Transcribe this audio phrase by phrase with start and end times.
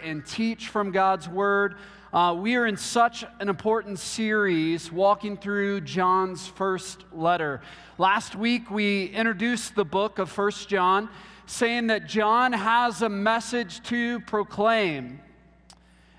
[0.00, 1.76] and teach from God's Word.
[2.14, 7.60] Uh, we are in such an important series walking through John's first letter.
[7.98, 11.10] Last week, we introduced the book of First John,
[11.44, 15.20] saying that John has a message to proclaim.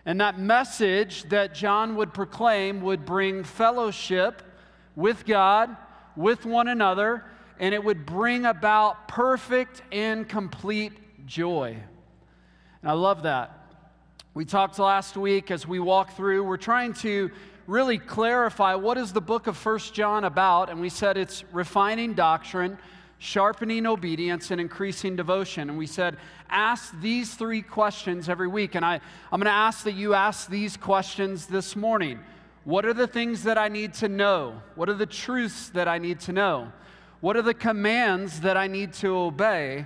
[0.06, 4.44] And that message that John would proclaim would bring fellowship
[4.96, 5.76] with God,
[6.16, 7.26] with one another,
[7.60, 11.76] and it would bring about perfect and complete joy.
[12.84, 13.62] And I love that.
[14.36, 17.30] We talked last week as we walk through, we're trying to
[17.68, 22.16] really clarify what is the book of First John about, and we said it's refining
[22.16, 22.80] doctrine,
[23.20, 25.70] sharpening obedience, and increasing devotion.
[25.70, 26.18] And we said,
[26.50, 28.74] ask these three questions every week.
[28.74, 28.96] And I,
[29.32, 32.20] I'm going to ask that you ask these questions this morning.
[32.64, 34.64] What are the things that I need to know?
[34.74, 36.74] What are the truths that I need to know?
[37.22, 39.86] What are the commands that I need to obey?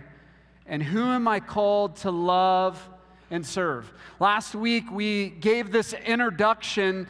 [0.66, 2.90] And who am I called to love
[3.30, 3.92] and serve.
[4.20, 7.08] Last week, we gave this introduction.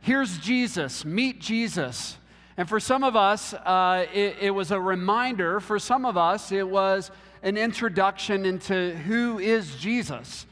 [0.00, 2.16] Here's Jesus, meet Jesus.
[2.56, 5.60] And for some of us, uh, it, it was a reminder.
[5.60, 7.10] For some of us, it was
[7.42, 10.46] an introduction into who is Jesus.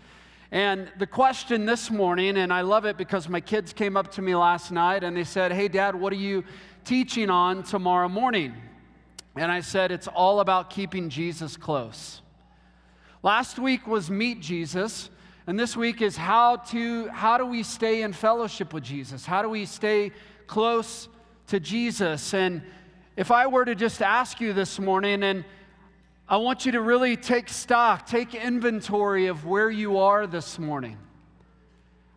[0.52, 4.22] And the question this morning, and I love it because my kids came up to
[4.22, 6.44] me last night and they said, Hey, Dad, what are you
[6.84, 8.54] teaching on tomorrow morning?
[9.34, 12.22] And I said, It's all about keeping Jesus close.
[13.26, 15.10] Last week was Meet Jesus,
[15.48, 19.26] and this week is how to how do we stay in fellowship with Jesus?
[19.26, 20.12] How do we stay
[20.46, 21.08] close
[21.48, 22.34] to Jesus?
[22.34, 22.62] And
[23.16, 25.44] if I were to just ask you this morning and
[26.28, 30.96] I want you to really take stock, take inventory of where you are this morning.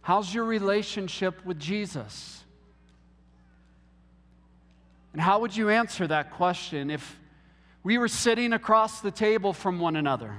[0.04, 2.44] How's your relationship with Jesus?
[5.14, 7.18] And how would you answer that question if
[7.82, 10.36] we were sitting across the table from one another?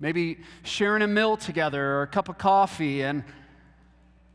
[0.00, 3.24] Maybe sharing a meal together or a cup of coffee, and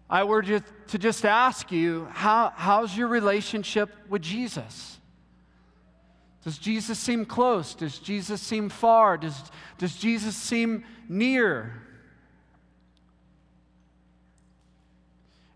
[0.10, 5.00] I were just, to just ask you, how, how's your relationship with Jesus?
[6.44, 7.74] Does Jesus seem close?
[7.74, 9.18] Does Jesus seem far?
[9.18, 9.42] Does,
[9.78, 11.82] does Jesus seem near?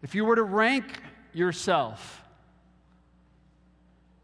[0.01, 0.85] If you were to rank
[1.33, 2.23] yourself,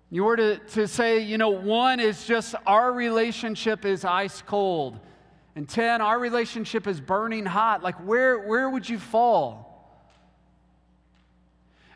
[0.10, 5.00] you were to, to say, you know, one is just our relationship is ice cold.
[5.56, 7.84] And 10, our relationship is burning hot.
[7.84, 9.70] Like, where, where would you fall?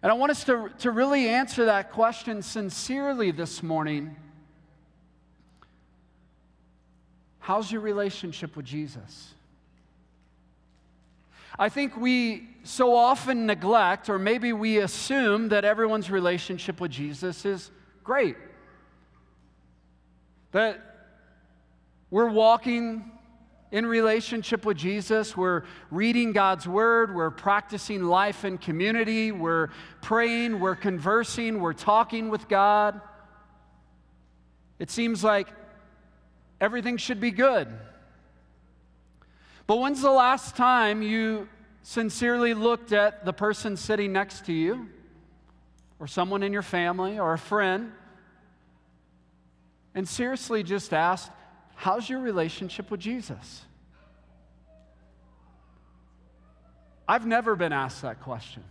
[0.03, 4.16] And I want us to, to really answer that question sincerely this morning.
[7.40, 9.34] How's your relationship with Jesus?
[11.57, 17.45] I think we so often neglect, or maybe we assume, that everyone's relationship with Jesus
[17.45, 17.72] is
[18.03, 18.35] great.
[20.51, 21.09] That
[22.12, 23.12] we're walking
[23.72, 25.36] in relationship with Jesus.
[25.36, 27.14] We're reading God's word.
[27.14, 29.32] We're practicing life in community.
[29.32, 29.70] We're
[30.02, 30.60] praying.
[30.60, 31.60] We're conversing.
[31.60, 33.02] We're talking with God.
[34.80, 35.50] It seems like
[36.62, 37.68] everything should be good.
[39.66, 41.50] But when's the last time you
[41.84, 44.88] sincerely looked at the person sitting next to you,
[46.00, 47.92] or someone in your family, or a friend,
[49.96, 51.32] and seriously just asked,
[51.80, 53.62] How's your relationship with Jesus?
[57.08, 58.64] I've never been asked that question.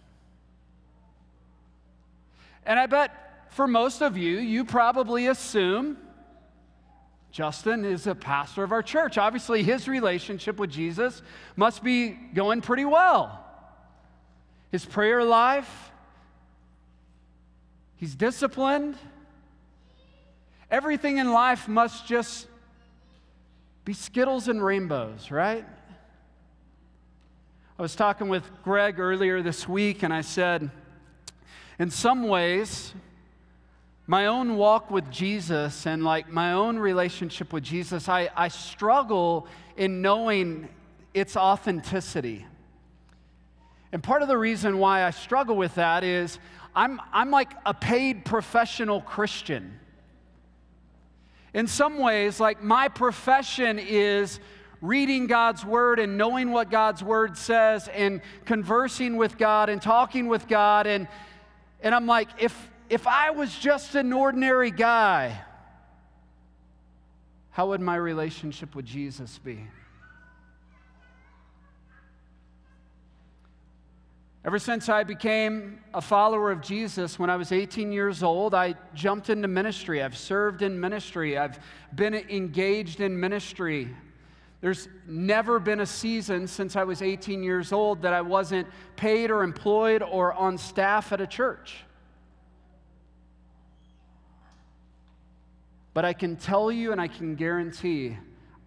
[2.66, 3.12] And I bet
[3.50, 5.98] for most of you, you probably assume
[7.30, 9.18] Justin is a pastor of our church.
[9.18, 11.22] Obviously, his relationship with Jesus
[11.54, 13.46] must be going pretty well.
[14.72, 15.92] His prayer life,
[17.94, 18.96] he's disciplined.
[20.72, 22.48] Everything in life must just
[23.86, 25.64] be skittles and rainbows, right?
[27.78, 30.72] I was talking with Greg earlier this week, and I said,
[31.78, 32.92] in some ways,
[34.08, 39.46] my own walk with Jesus and like my own relationship with Jesus, I, I struggle
[39.76, 40.68] in knowing
[41.14, 42.44] its authenticity.
[43.92, 46.40] And part of the reason why I struggle with that is
[46.74, 49.78] I'm, I'm like a paid professional Christian
[51.56, 54.40] in some ways, like my profession is
[54.82, 60.26] reading God's word and knowing what God's word says and conversing with God and talking
[60.26, 60.86] with God.
[60.86, 61.08] And,
[61.80, 65.40] and I'm like, if, if I was just an ordinary guy,
[67.52, 69.66] how would my relationship with Jesus be?
[74.46, 78.76] Ever since I became a follower of Jesus when I was 18 years old, I
[78.94, 80.00] jumped into ministry.
[80.00, 81.36] I've served in ministry.
[81.36, 81.58] I've
[81.92, 83.92] been engaged in ministry.
[84.60, 89.32] There's never been a season since I was 18 years old that I wasn't paid
[89.32, 91.78] or employed or on staff at a church.
[95.92, 98.16] But I can tell you and I can guarantee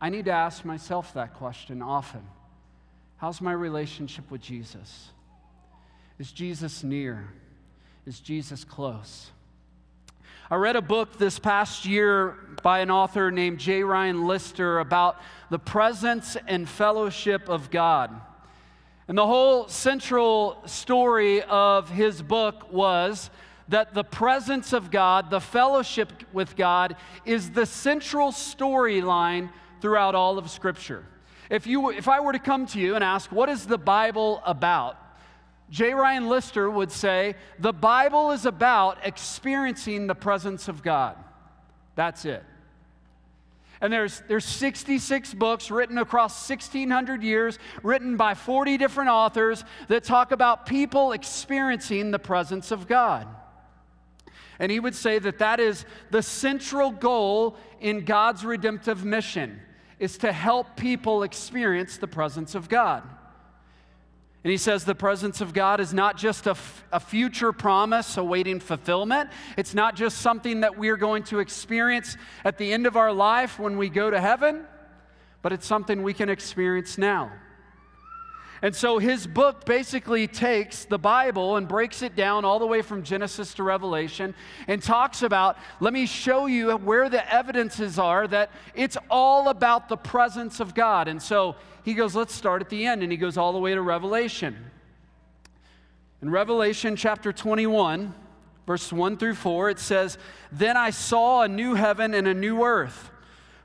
[0.02, 2.28] I need to ask myself that question often.
[3.16, 5.12] How's my relationship with Jesus?
[6.19, 7.30] Is Jesus near?
[8.06, 9.31] Is Jesus close?
[10.51, 13.83] I read a book this past year by an author named J.
[13.83, 18.19] Ryan Lister about the presence and fellowship of God.
[19.07, 23.30] And the whole central story of his book was
[23.69, 30.38] that the presence of God, the fellowship with God, is the central storyline throughout all
[30.38, 31.06] of Scripture.
[31.50, 34.42] If, you, if I were to come to you and ask, what is the Bible
[34.45, 34.98] about?
[35.69, 35.94] J.
[35.94, 41.16] Ryan Lister would say, the Bible is about experiencing the presence of God.
[41.95, 42.44] That's it.
[43.81, 50.04] And there's, there's 66 books written across 1,600 years, written by 40 different authors that
[50.04, 53.27] talk about people experiencing the presence of God.
[54.60, 59.62] And he would say that that is the central goal in God's redemptive mission
[59.98, 63.04] is to help people experience the presence of God.
[64.44, 68.15] And he says the presence of God is not just a, f- a future promise
[68.15, 69.30] awaiting fulfillment.
[69.57, 72.15] It's not just something that we're going to experience
[72.45, 74.65] at the end of our life when we go to heaven,
[75.41, 77.33] but it's something we can experience now.
[78.62, 82.81] And so his book basically takes the Bible and breaks it down all the way
[82.81, 84.36] from Genesis to Revelation
[84.68, 89.88] and talks about, let me show you where the evidences are that it's all about
[89.88, 91.07] the presence of God.
[91.07, 91.56] And so
[91.89, 94.56] he goes, let's start at the end, and he goes all the way to Revelation.
[96.21, 98.13] In Revelation chapter 21,
[98.68, 100.18] verse 1 through 4, it says,
[100.51, 103.09] Then I saw a new heaven and a new earth.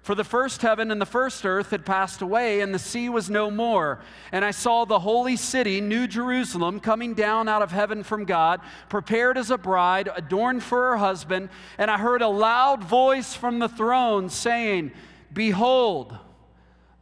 [0.01, 3.29] For the first heaven and the first earth had passed away, and the sea was
[3.29, 4.01] no more.
[4.33, 8.61] And I saw the holy city, New Jerusalem, coming down out of heaven from God,
[8.89, 11.49] prepared as a bride, adorned for her husband.
[11.79, 14.93] And I heard a loud voice from the throne saying,
[15.33, 16.17] Behold,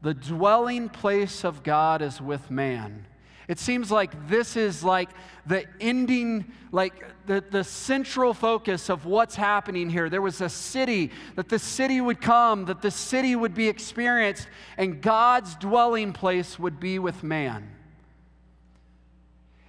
[0.03, 3.07] the dwelling place of God is with man
[3.49, 5.11] it seems like this is like
[5.47, 6.95] the ending, like
[7.27, 10.09] the, the central focus of what's happening here.
[10.09, 14.47] There was a city, that the city would come, that the city would be experienced,
[14.79, 17.69] and God's dwelling place would be with man.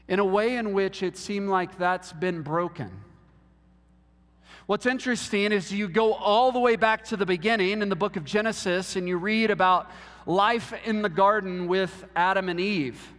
[0.07, 2.91] In a way in which it seemed like that's been broken.
[4.65, 8.15] What's interesting is you go all the way back to the beginning in the book
[8.15, 9.91] of Genesis and you read about
[10.25, 13.11] life in the garden with Adam and Eve.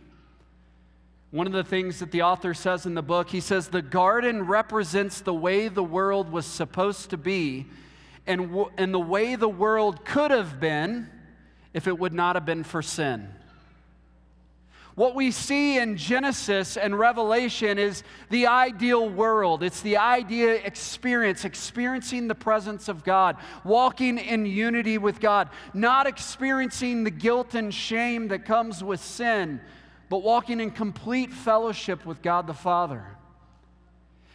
[1.30, 4.46] One of the things that the author says in the book, he says, the garden
[4.46, 7.66] represents the way the world was supposed to be
[8.26, 11.08] and, w- and the way the world could have been
[11.72, 13.28] if it would not have been for sin.
[14.94, 19.64] What we see in Genesis and Revelation is the ideal world.
[19.64, 26.06] It's the idea experience, experiencing the presence of God, walking in unity with God, not
[26.06, 29.60] experiencing the guilt and shame that comes with sin,
[30.08, 33.04] but walking in complete fellowship with God the Father.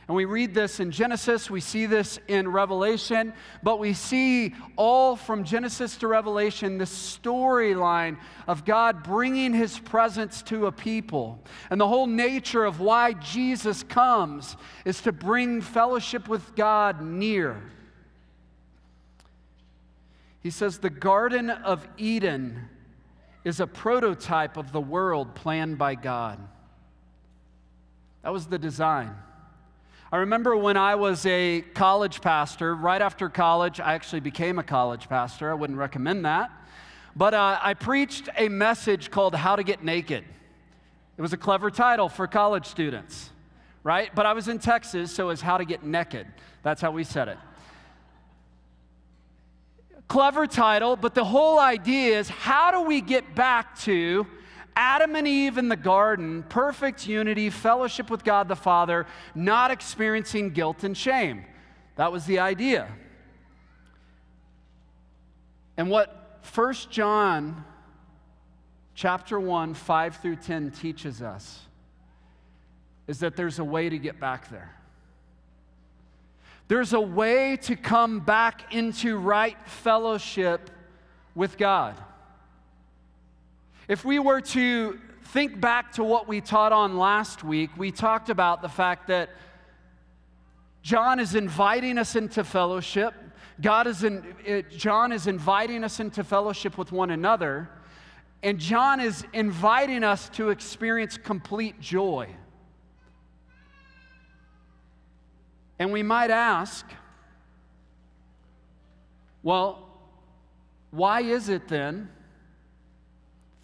[0.09, 5.15] And we read this in Genesis, we see this in Revelation, but we see all
[5.15, 8.17] from Genesis to Revelation the storyline
[8.47, 11.39] of God bringing his presence to a people.
[11.69, 17.61] And the whole nature of why Jesus comes is to bring fellowship with God near.
[20.41, 22.67] He says, The Garden of Eden
[23.43, 26.39] is a prototype of the world planned by God.
[28.23, 29.15] That was the design.
[30.11, 34.63] I remember when I was a college pastor, right after college, I actually became a
[34.63, 35.51] college pastor.
[35.51, 36.49] I wouldn't recommend that.
[37.15, 40.23] But uh, I preached a message called How to Get Naked.
[41.15, 43.29] It was a clever title for college students,
[43.83, 44.09] right?
[44.15, 46.25] But I was in Texas, so it was How to Get Naked.
[46.63, 47.37] That's how we said it.
[50.07, 54.25] Clever title, but the whole idea is how do we get back to
[54.75, 60.51] Adam and Eve in the garden, perfect unity, fellowship with God the Father, not experiencing
[60.51, 61.43] guilt and shame?
[61.95, 62.87] That was the idea.
[65.77, 67.63] And what 1 John
[68.95, 71.59] chapter 1, 5 through 10 teaches us
[73.07, 74.75] is that there's a way to get back there.
[76.67, 80.69] There's a way to come back into right fellowship
[81.33, 81.95] with God.
[83.89, 84.99] If we were to
[85.33, 89.31] think back to what we taught on last week, we talked about the fact that
[90.83, 93.15] John is inviting us into fellowship.
[93.59, 97.67] God is in, it, John is inviting us into fellowship with one another.
[98.43, 102.29] And John is inviting us to experience complete joy.
[105.79, 106.85] And we might ask,
[109.41, 109.89] well,
[110.91, 112.11] why is it then,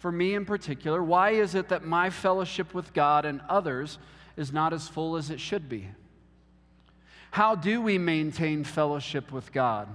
[0.06, 3.98] for me in particular, why is it that my fellowship with God and others
[4.36, 5.88] is not as full as it should be?
[7.32, 9.88] How do we maintain fellowship with God?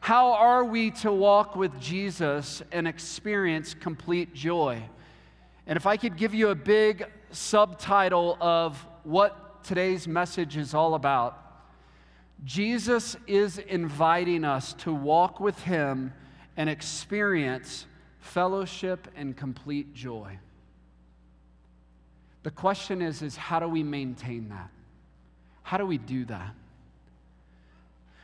[0.00, 4.82] How are we to walk with Jesus and experience complete joy?
[5.66, 10.92] And if I could give you a big subtitle of what today's message is all
[10.92, 11.64] about,
[12.44, 16.12] Jesus is inviting us to walk with Him
[16.58, 17.86] and experience
[18.26, 20.38] fellowship and complete joy.
[22.42, 24.70] The question is, is how do we maintain that?
[25.62, 26.54] How do we do that?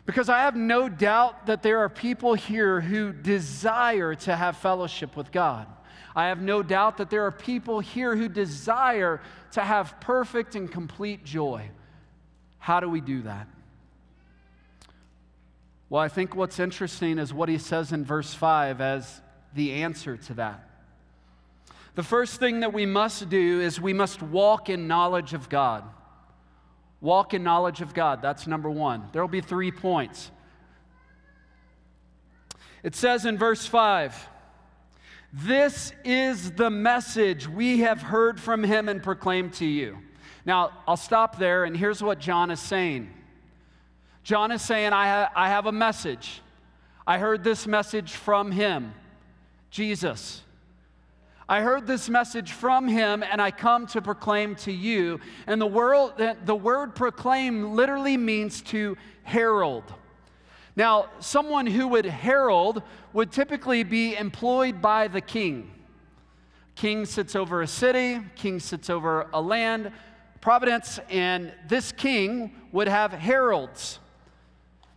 [0.05, 5.17] Because I have no doubt that there are people here who desire to have fellowship
[5.17, 5.67] with God.
[6.15, 9.21] I have no doubt that there are people here who desire
[9.53, 11.71] to have perfect and complete joy.
[12.59, 13.49] How do we do that?
[15.89, 19.21] Well, I think what's interesting is what he says in verse 5 as
[19.55, 20.69] the answer to that.
[21.95, 25.85] The first thing that we must do is we must walk in knowledge of God.
[27.01, 28.23] Walk in knowledge of God.
[28.23, 29.09] That's number one.
[29.13, 30.31] There will be three points.
[32.83, 34.29] It says in verse 5
[35.33, 39.99] This is the message we have heard from him and proclaimed to you.
[40.45, 43.11] Now, I'll stop there, and here's what John is saying.
[44.25, 46.41] John is saying, I, ha- I have a message.
[47.07, 48.95] I heard this message from him,
[49.73, 50.43] Jesus.
[51.49, 55.19] I heard this message from him and I come to proclaim to you.
[55.47, 59.85] And the, world, the word proclaim literally means to herald.
[60.77, 62.83] Now, someone who would herald
[63.15, 65.71] would typically be employed by the king.
[66.75, 69.91] King sits over a city, king sits over a land,
[70.43, 74.01] providence, and this king would have heralds.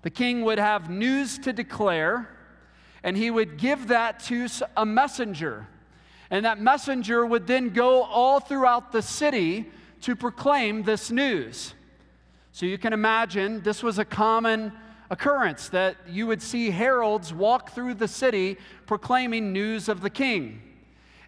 [0.01, 2.34] The king would have news to declare,
[3.05, 5.67] and he would give that to a messenger.
[6.31, 9.71] And that messenger would then go all throughout the city
[10.01, 11.75] to proclaim this news.
[12.51, 14.73] So you can imagine this was a common
[15.11, 18.57] occurrence that you would see heralds walk through the city
[18.87, 20.63] proclaiming news of the king.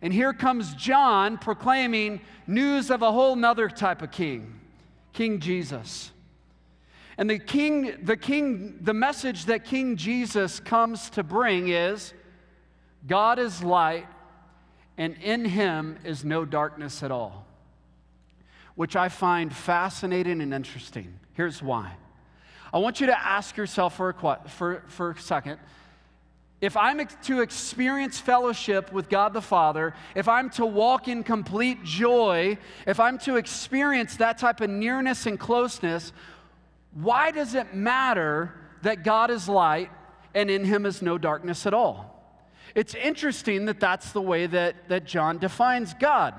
[0.02, 4.60] And here comes John proclaiming news of a whole nother type of king,
[5.14, 6.12] King Jesus.
[7.18, 12.14] And the king, the king, the message that King Jesus comes to bring is
[13.08, 14.08] God is light,
[14.98, 17.46] and in him is no darkness at all.
[18.76, 21.20] Which I find fascinating and interesting.
[21.34, 21.94] Here's why.
[22.72, 25.60] I want you to ask yourself for a, for, for a second
[26.60, 31.84] if I'm to experience fellowship with God the Father, if I'm to walk in complete
[31.84, 32.58] joy,
[32.88, 36.12] if I'm to experience that type of nearness and closeness,
[37.00, 39.92] why does it matter that God is light
[40.34, 42.14] and in him is no darkness at all?
[42.74, 46.34] It's interesting that that's the way that, that John defines God.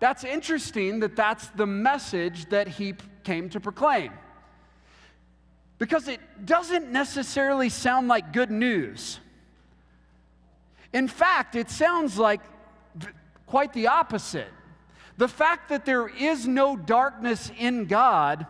[0.00, 4.12] That's interesting that that's the message that he came to proclaim.
[5.76, 9.20] Because it doesn't necessarily sound like good news.
[10.94, 12.40] In fact, it sounds like
[13.46, 14.48] quite the opposite.
[15.18, 18.46] The fact that there is no darkness in God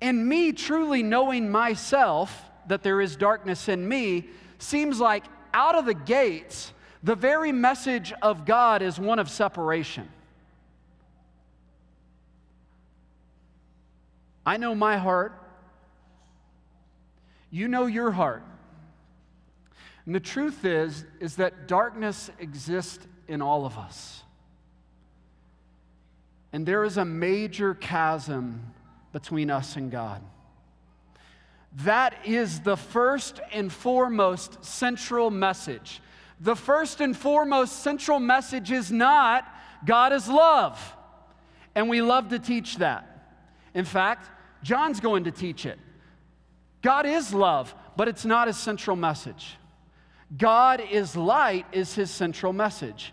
[0.00, 4.28] and me truly knowing myself that there is darkness in me
[4.58, 10.08] seems like out of the gates, the very message of God is one of separation.
[14.44, 15.32] I know my heart.
[17.50, 18.42] You know your heart.
[20.06, 24.22] And the truth is is that darkness exists in all of us.
[26.52, 28.72] And there is a major chasm
[29.18, 30.22] between us and God.
[31.78, 36.00] That is the first and foremost central message.
[36.40, 39.44] The first and foremost central message is not
[39.84, 40.78] God is love.
[41.74, 43.32] And we love to teach that.
[43.74, 44.30] In fact,
[44.62, 45.80] John's going to teach it.
[46.80, 49.56] God is love, but it's not his central message.
[50.36, 53.12] God is light is his central message.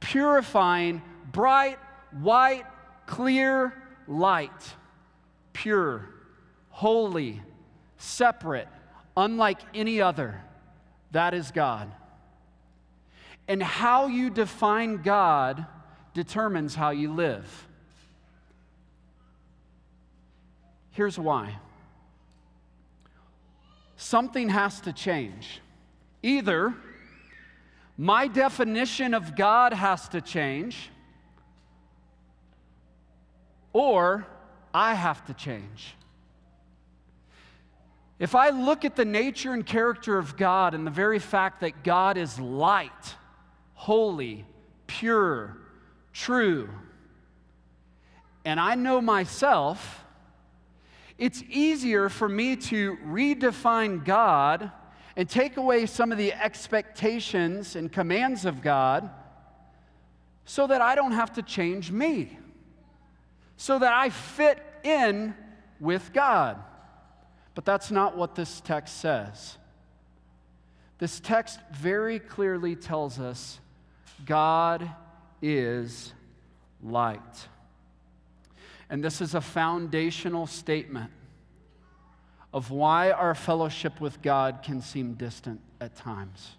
[0.00, 1.78] Purifying, bright,
[2.20, 2.64] white,
[3.06, 3.72] clear
[4.08, 4.74] light
[5.56, 6.06] pure,
[6.68, 7.40] holy,
[7.96, 8.68] separate,
[9.16, 10.42] unlike any other.
[11.12, 11.90] That is God.
[13.48, 15.64] And how you define God
[16.12, 17.66] determines how you live.
[20.90, 21.56] Here's why
[23.96, 25.62] something has to change.
[26.22, 26.74] Either
[27.98, 30.90] My definition of God has to change,
[33.72, 34.26] or
[34.76, 35.94] I have to change.
[38.18, 41.82] If I look at the nature and character of God and the very fact that
[41.82, 43.14] God is light,
[43.72, 44.44] holy,
[44.86, 45.56] pure,
[46.12, 46.68] true,
[48.44, 50.04] and I know myself,
[51.16, 54.70] it's easier for me to redefine God
[55.16, 59.08] and take away some of the expectations and commands of God
[60.44, 62.38] so that I don't have to change me,
[63.56, 65.34] so that I fit in
[65.80, 66.62] with God.
[67.54, 69.56] But that's not what this text says.
[70.98, 73.60] This text very clearly tells us
[74.24, 74.90] God
[75.42, 76.12] is
[76.82, 77.48] light.
[78.88, 81.10] And this is a foundational statement
[82.52, 86.56] of why our fellowship with God can seem distant at times.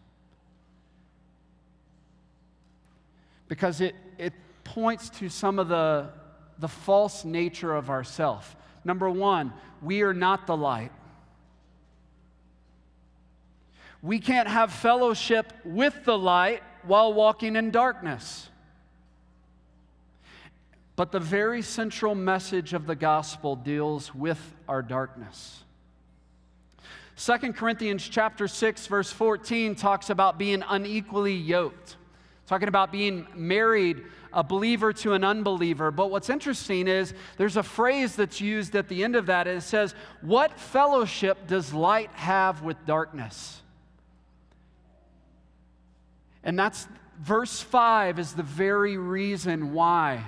[3.47, 6.09] Because it, it points to some of the,
[6.59, 8.55] the false nature of ourself.
[8.83, 10.91] Number one, we are not the light.
[14.01, 18.49] We can't have fellowship with the light while walking in darkness.
[20.95, 25.63] But the very central message of the gospel deals with our darkness.
[27.17, 31.97] 2 Corinthians chapter 6 verse 14 talks about being unequally yoked.
[32.45, 34.03] Talking about being married
[34.37, 35.89] a believer to an unbeliever.
[35.89, 39.47] But what's interesting is there's a phrase that's used at the end of that.
[39.47, 43.63] It says, What fellowship does light have with darkness?
[46.43, 46.87] And that's
[47.19, 50.23] verse 5 is the very reason why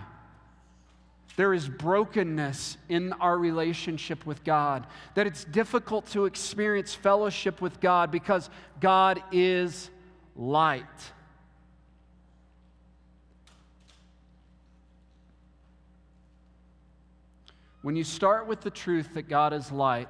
[1.35, 7.79] there is brokenness in our relationship with God, that it's difficult to experience fellowship with
[7.79, 8.49] God because
[8.81, 9.91] God is
[10.35, 10.83] light.
[17.89, 20.09] When you start with the truth that God is light,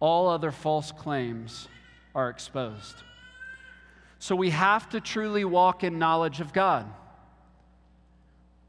[0.00, 1.66] all other false claims
[2.14, 2.96] are exposed.
[4.18, 6.92] So we have to truly walk in knowledge of God.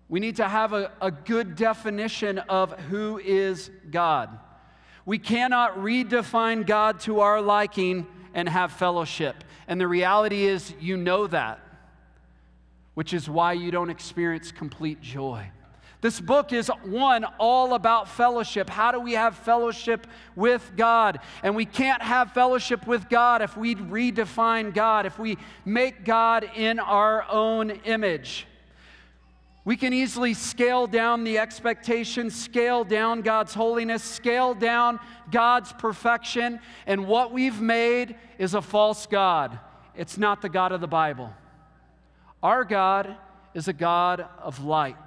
[0.07, 4.29] We need to have a, a good definition of who is God.
[5.05, 9.43] We cannot redefine God to our liking and have fellowship.
[9.67, 11.59] And the reality is, you know that,
[12.93, 15.51] which is why you don't experience complete joy.
[16.01, 18.69] This book is one all about fellowship.
[18.69, 21.19] How do we have fellowship with God?
[21.43, 26.49] And we can't have fellowship with God if we redefine God, if we make God
[26.55, 28.47] in our own image.
[29.63, 36.59] We can easily scale down the expectations, scale down God's holiness, scale down God's perfection,
[36.87, 39.59] and what we've made is a false God.
[39.95, 41.31] It's not the God of the Bible.
[42.41, 43.15] Our God
[43.53, 44.97] is a God of light.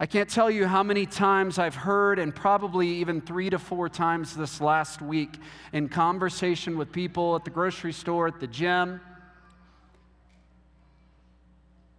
[0.00, 3.88] I can't tell you how many times I've heard, and probably even three to four
[3.88, 5.38] times this last week,
[5.72, 9.00] in conversation with people at the grocery store, at the gym.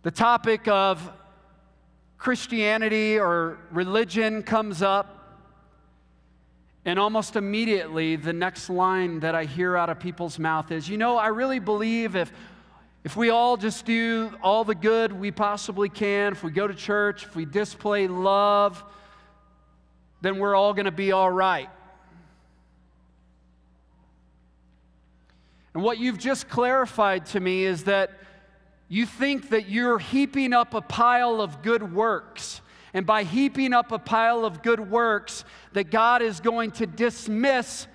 [0.04, 1.12] The topic of
[2.18, 5.42] Christianity or religion comes up,
[6.86, 10.98] and almost immediately, the next line that I hear out of people's mouth is, You
[10.98, 12.32] know, I really believe if
[13.04, 16.74] if we all just do all the good we possibly can, if we go to
[16.74, 18.84] church, if we display love,
[20.22, 21.70] then we're all going to be all right.
[25.74, 28.12] And what you've just clarified to me is that
[28.90, 32.60] you think that you're heaping up a pile of good works.
[32.94, 37.88] And by heaping up a pile of good works, that God is going to dismiss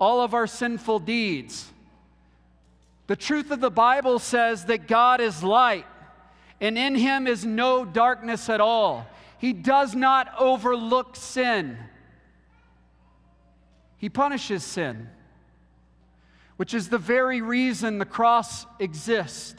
[0.00, 1.72] all of our sinful deeds.
[3.08, 5.86] The truth of the Bible says that God is light,
[6.60, 9.06] and in him is no darkness at all.
[9.38, 11.78] He does not overlook sin,
[13.96, 15.08] he punishes sin,
[16.56, 19.56] which is the very reason the cross exists.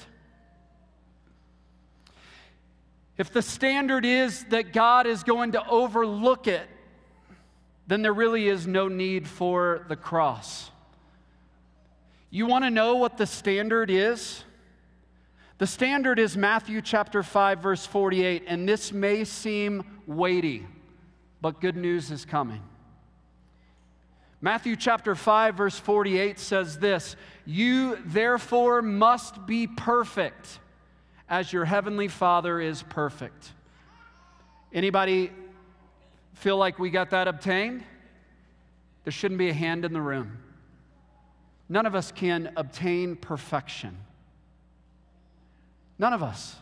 [3.17, 6.65] If the standard is that God is going to overlook it,
[7.87, 10.69] then there really is no need for the cross.
[12.31, 14.43] You want to know what the standard is?
[15.57, 20.65] The standard is Matthew chapter 5 verse 48 and this may seem weighty,
[21.41, 22.61] but good news is coming.
[24.41, 27.15] Matthew chapter 5 verse 48 says this,
[27.45, 30.59] "You therefore must be perfect
[31.27, 33.51] as your heavenly Father is perfect."
[34.71, 35.31] Anybody
[36.35, 37.83] feel like we got that obtained?
[39.03, 40.37] There shouldn't be a hand in the room.
[41.69, 43.95] None of us can obtain perfection.
[45.97, 46.55] None of us.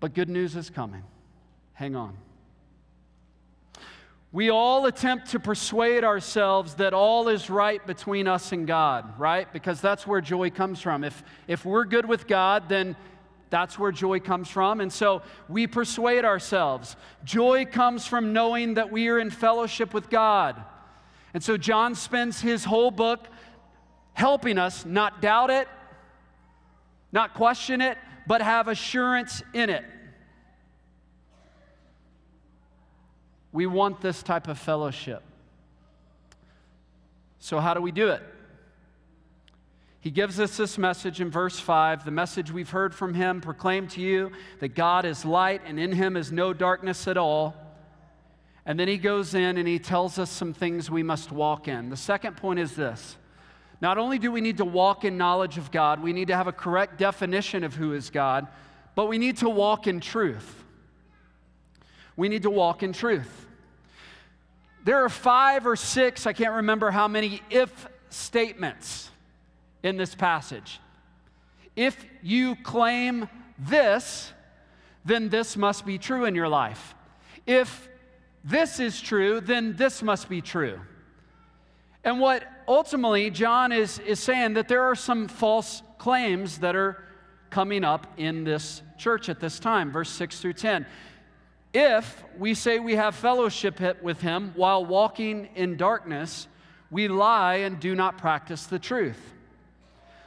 [0.00, 1.04] But good news is coming.
[1.74, 2.16] Hang on.
[4.32, 9.52] We all attempt to persuade ourselves that all is right between us and God, right?
[9.52, 11.04] Because that's where joy comes from.
[11.04, 12.96] If, if we're good with God, then
[13.50, 14.80] that's where joy comes from.
[14.80, 16.96] And so we persuade ourselves.
[17.24, 20.64] Joy comes from knowing that we are in fellowship with God.
[21.34, 23.26] And so John spends his whole book
[24.12, 25.68] helping us not doubt it,
[27.10, 29.84] not question it, but have assurance in it.
[33.52, 35.22] We want this type of fellowship.
[37.38, 38.22] So, how do we do it?
[40.00, 43.90] He gives us this message in verse 5, the message we've heard from him proclaimed
[43.90, 47.54] to you that God is light and in him is no darkness at all.
[48.64, 51.90] And then he goes in and he tells us some things we must walk in.
[51.90, 53.16] The second point is this
[53.80, 56.46] not only do we need to walk in knowledge of God, we need to have
[56.46, 58.46] a correct definition of who is God,
[58.94, 60.64] but we need to walk in truth.
[62.16, 63.46] We need to walk in truth.
[64.84, 69.10] There are five or six, I can't remember how many, if statements
[69.82, 70.78] in this passage.
[71.74, 74.32] If you claim this,
[75.04, 76.94] then this must be true in your life.
[77.46, 77.88] If
[78.44, 80.80] this is true, then this must be true.
[82.04, 87.04] And what ultimately John is, is saying that there are some false claims that are
[87.50, 90.86] coming up in this church at this time, verse 6 through 10.
[91.74, 96.48] If we say we have fellowship with him while walking in darkness,
[96.90, 99.32] we lie and do not practice the truth.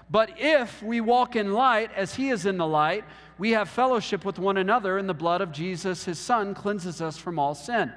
[0.10, 3.04] But if we walk in light as he is in the light,
[3.38, 7.18] we have fellowship with one another, and the blood of Jesus, his son, cleanses us
[7.18, 7.92] from all sin.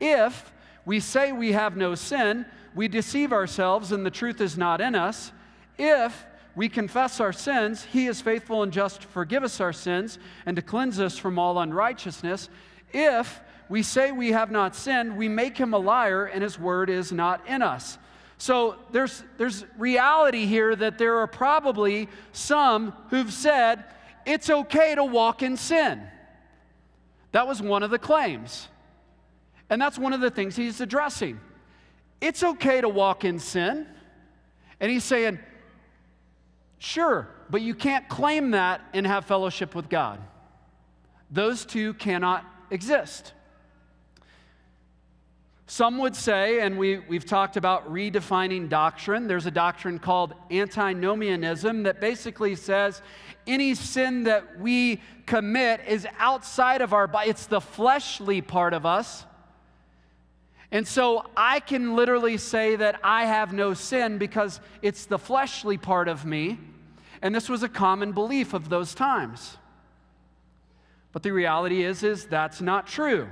[0.00, 0.52] If
[0.84, 4.94] we say we have no sin, we deceive ourselves, and the truth is not in
[4.94, 5.32] us.
[5.78, 10.18] If we confess our sins, he is faithful and just to forgive us our sins
[10.46, 12.48] and to cleanse us from all unrighteousness.
[12.92, 16.88] If we say we have not sinned, we make him a liar and his word
[16.88, 17.98] is not in us.
[18.38, 23.84] So there's, there's reality here that there are probably some who've said
[24.26, 26.02] it's okay to walk in sin.
[27.32, 28.68] That was one of the claims.
[29.70, 31.40] And that's one of the things he's addressing.
[32.20, 33.86] It's okay to walk in sin.
[34.80, 35.38] And he's saying,
[36.78, 40.20] sure, but you can't claim that and have fellowship with God.
[41.30, 43.32] Those two cannot exist.
[45.68, 51.82] Some would say, and we, we've talked about redefining doctrine, there's a doctrine called antinomianism
[51.82, 53.02] that basically says
[53.48, 58.86] any sin that we commit is outside of our body, it's the fleshly part of
[58.86, 59.24] us.
[60.70, 65.78] And so I can literally say that I have no sin because it's the fleshly
[65.78, 66.58] part of me.
[67.22, 69.56] And this was a common belief of those times.
[71.12, 73.28] But the reality is is that's not true.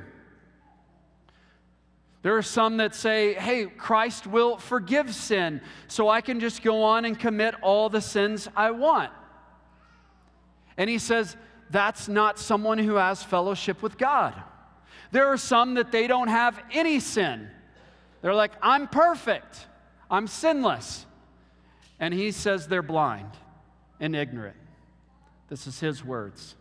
[2.24, 6.82] There are some that say, hey, Christ will forgive sin, so I can just go
[6.82, 9.12] on and commit all the sins I want.
[10.78, 11.36] And he says,
[11.68, 14.32] that's not someone who has fellowship with God.
[15.10, 17.50] There are some that they don't have any sin.
[18.22, 19.66] They're like, I'm perfect,
[20.10, 21.04] I'm sinless.
[22.00, 23.32] And he says they're blind
[24.00, 24.56] and ignorant.
[25.50, 26.54] This is his words.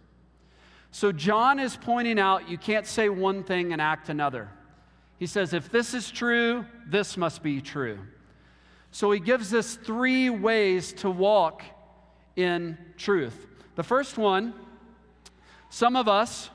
[0.91, 4.49] So John is pointing out you can't say one thing and act another.
[5.23, 7.97] He says, if this is true, this must be true.
[8.91, 11.63] So he gives us three ways to walk
[12.35, 13.47] in truth.
[13.75, 14.53] The first one,
[15.69, 16.49] some of us,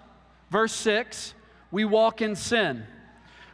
[0.50, 1.32] verse 6,
[1.70, 2.84] we walk in sin.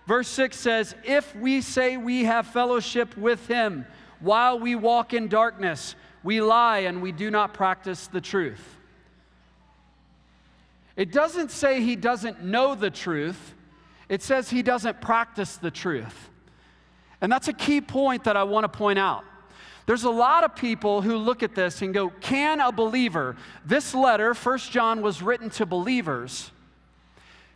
[0.09, 3.87] Verse 6 says, If we say we have fellowship with him
[4.19, 8.79] while we walk in darkness, we lie and we do not practice the truth.
[10.97, 13.55] It doesn't say he doesn't know the truth,
[14.09, 16.31] it says he doesn't practice the truth.
[17.21, 19.25] And that's a key point that I want to point out.
[19.87, 23.95] There's a lot of people who look at this and go, Can a believer, this
[23.95, 26.51] letter, First John, was written to believers,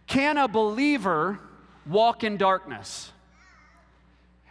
[0.07, 1.39] can a believer
[1.87, 3.13] walk in darkness?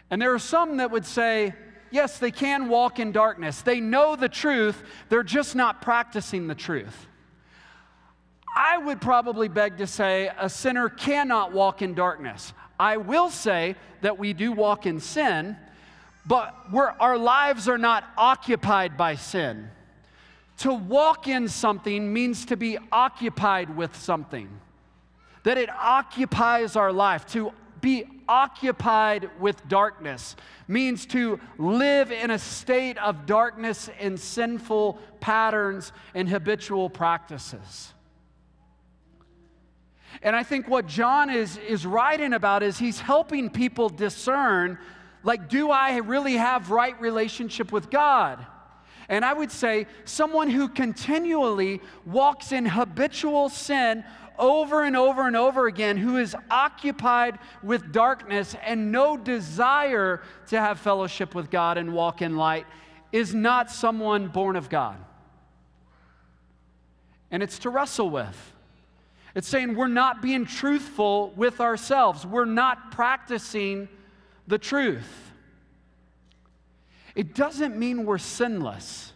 [0.10, 1.54] And there are some that would say,
[1.90, 3.62] Yes, they can walk in darkness.
[3.62, 7.08] They know the truth, they're just not practicing the truth.
[8.56, 12.54] I would probably beg to say a sinner cannot walk in darkness.
[12.80, 15.58] I will say that we do walk in sin,
[16.26, 16.56] but
[17.00, 19.70] our lives are not occupied by sin.
[20.60, 24.50] To walk in something means to be occupied with something,
[25.44, 27.26] that it occupies our life.
[27.28, 30.36] To be occupied with darkness,
[30.68, 37.94] means to live in a state of darkness and sinful patterns and habitual practices.
[40.22, 44.78] And I think what John is, is writing about is he's helping people discern
[45.24, 48.46] like, do I really have right relationship with God?
[49.10, 54.04] And I would say someone who continually walks in habitual sin
[54.38, 60.60] over and over and over again, who is occupied with darkness and no desire to
[60.60, 62.66] have fellowship with God and walk in light,
[63.12, 64.98] is not someone born of God.
[67.32, 68.54] And it's to wrestle with.
[69.36, 73.88] It's saying we're not being truthful with ourselves, we're not practicing
[74.48, 75.32] the truth.
[77.16, 79.12] It doesn't mean we're sinless.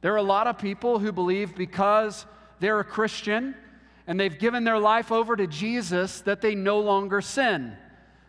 [0.00, 2.26] There are a lot of people who believe because
[2.58, 3.54] they're a Christian
[4.06, 7.76] and they've given their life over to Jesus that they no longer sin.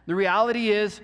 [0.06, 1.02] The reality is,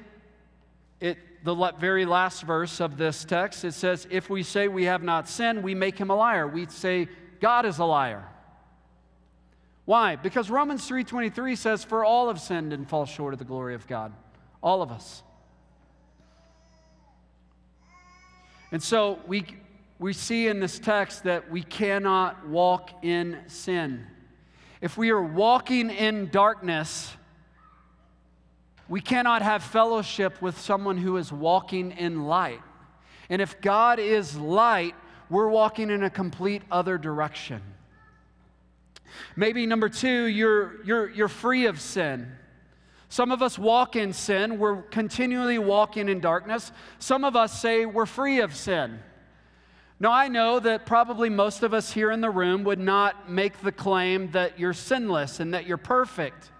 [1.00, 5.02] it, the very last verse of this text, it says, If we say we have
[5.02, 6.48] not sinned, we make him a liar.
[6.48, 7.08] We say
[7.40, 8.28] God is a liar.
[9.90, 10.18] Why?
[10.18, 13.88] Because Romans 3:23 says, For all have sinned and fall short of the glory of
[13.88, 14.14] God.
[14.62, 15.24] All of us.
[18.72, 19.48] And so we,
[19.98, 24.06] we see in this text that we cannot walk in sin.
[24.80, 27.12] If we are walking in darkness,
[28.88, 32.62] we cannot have fellowship with someone who is walking in light.
[33.28, 34.94] And if God is light,
[35.32, 37.64] we're walking in a complete other direction.
[39.36, 42.32] Maybe number two, you're, you're, you're free of sin.
[43.10, 46.72] Some of us walk in sin, we're continually walking in darkness.
[47.00, 49.00] Some of us say we're free of sin.
[50.00, 53.62] Now, I know that probably most of us here in the room would not make
[53.62, 56.52] the claim that you're sinless and that you're perfect,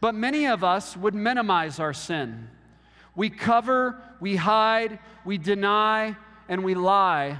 [0.00, 2.48] but many of us would minimize our sin.
[3.16, 6.14] We cover, we hide, we deny,
[6.48, 7.38] and we lie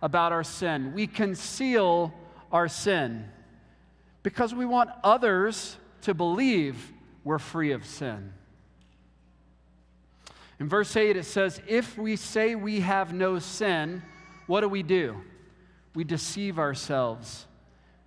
[0.00, 0.94] about our sin.
[0.94, 2.12] We conceal
[2.50, 3.30] our sin
[4.22, 6.92] because we want others to believe
[7.24, 8.32] we're free of sin.
[10.60, 14.02] In verse 8, it says, If we say we have no sin,
[14.46, 15.16] what do we do?
[15.94, 17.46] We deceive ourselves,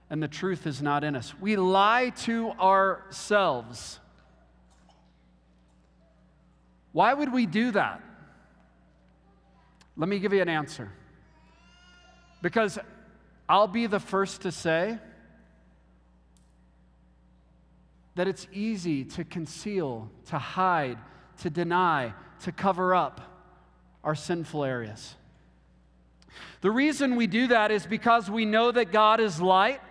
[0.09, 1.33] and the truth is not in us.
[1.39, 3.99] We lie to ourselves.
[6.91, 8.01] Why would we do that?
[9.95, 10.91] Let me give you an answer.
[12.41, 12.79] Because
[13.47, 14.97] I'll be the first to say,
[18.15, 20.97] that it's easy to conceal, to hide,
[21.41, 23.21] to deny, to cover up
[24.03, 25.15] our sinful areas.
[26.61, 29.81] The reason we do that is because we know that God is light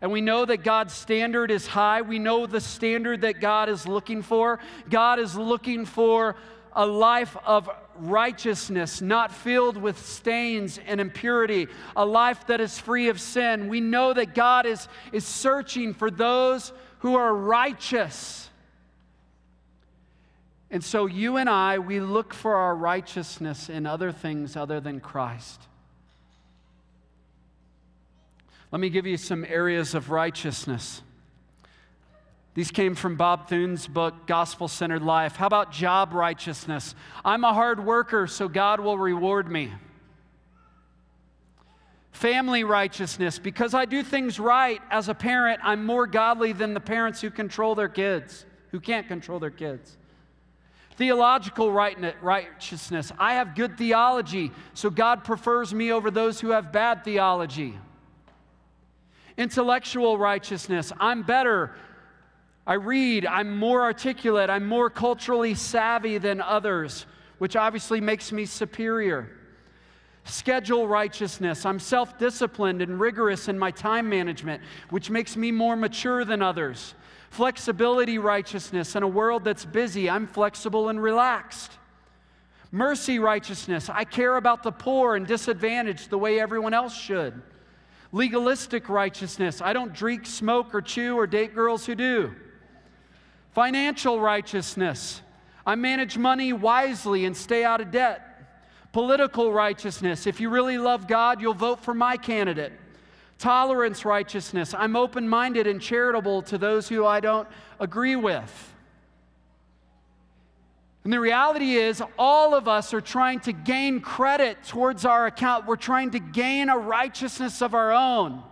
[0.00, 2.02] and we know that God's standard is high.
[2.02, 4.58] We know the standard that God is looking for.
[4.88, 6.36] God is looking for
[6.72, 13.08] a life of righteousness, not filled with stains and impurity, a life that is free
[13.08, 13.68] of sin.
[13.68, 18.48] We know that God is, is searching for those who are righteous.
[20.70, 25.00] And so you and I, we look for our righteousness in other things other than
[25.00, 25.60] Christ.
[28.70, 31.02] Let me give you some areas of righteousness.
[32.54, 35.36] These came from Bob Thune's book, Gospel Centered Life.
[35.36, 36.94] How about job righteousness?
[37.24, 39.72] I'm a hard worker, so God will reward me.
[42.12, 43.38] Family righteousness.
[43.38, 47.30] Because I do things right as a parent, I'm more godly than the parents who
[47.30, 49.96] control their kids, who can't control their kids.
[50.96, 53.10] Theological righteousness.
[53.18, 57.78] I have good theology, so God prefers me over those who have bad theology.
[59.38, 60.92] Intellectual righteousness.
[61.00, 61.74] I'm better.
[62.66, 63.24] I read.
[63.24, 64.50] I'm more articulate.
[64.50, 67.06] I'm more culturally savvy than others,
[67.38, 69.39] which obviously makes me superior
[70.30, 71.66] schedule righteousness.
[71.66, 76.42] I'm self disciplined and rigorous in my time management, which makes me more mature than
[76.42, 76.94] others.
[77.30, 78.96] Flexibility righteousness.
[78.96, 81.72] In a world that's busy, I'm flexible and relaxed.
[82.72, 83.88] Mercy righteousness.
[83.88, 87.40] I care about the poor and disadvantaged the way everyone else should.
[88.12, 89.60] Legalistic righteousness.
[89.60, 92.32] I don't drink, smoke, or chew or date girls who do.
[93.52, 95.20] Financial righteousness.
[95.66, 98.29] I manage money wisely and stay out of debt.
[98.92, 100.26] Political righteousness.
[100.26, 102.72] If you really love God, you'll vote for my candidate.
[103.38, 104.74] Tolerance righteousness.
[104.76, 107.48] I'm open minded and charitable to those who I don't
[107.78, 108.74] agree with.
[111.04, 115.66] And the reality is, all of us are trying to gain credit towards our account.
[115.66, 118.42] We're trying to gain a righteousness of our own.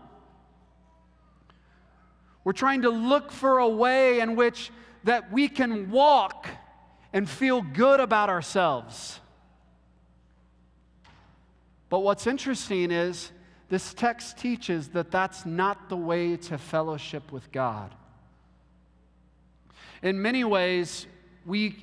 [2.44, 4.70] We're trying to look for a way in which
[5.04, 6.48] that we can walk
[7.12, 9.20] and feel good about ourselves.
[11.88, 13.30] But what's interesting is
[13.68, 17.94] this text teaches that that's not the way to fellowship with God.
[20.02, 21.06] In many ways,
[21.44, 21.76] we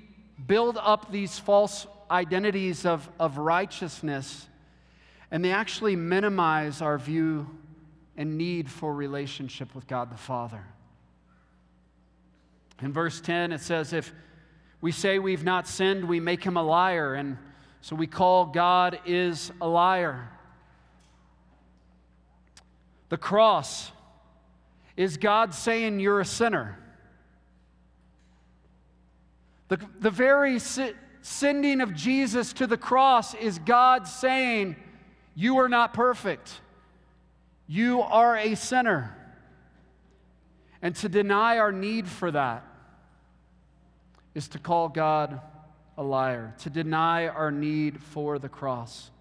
[0.47, 4.47] build up these false identities of, of righteousness,
[5.31, 7.47] and they actually minimize our view
[8.17, 10.63] and need for relationship with God the Father.
[12.81, 14.11] In verse 10, it says, If
[14.81, 17.37] we say we've not sinned, we make him a liar, and
[17.85, 20.27] so we call God is a liar.
[23.09, 23.91] The cross
[24.97, 26.79] is God saying you're a sinner.
[29.67, 30.57] The, the very
[31.21, 34.77] sending of Jesus to the cross is God saying,
[35.35, 36.61] You are not perfect.
[37.67, 39.15] You are a sinner.
[40.81, 42.65] And to deny our need for that
[44.33, 45.39] is to call God
[45.97, 49.11] a liar, to deny our need for the cross.